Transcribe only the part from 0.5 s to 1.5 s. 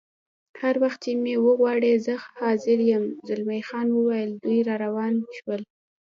هر وخت چې مې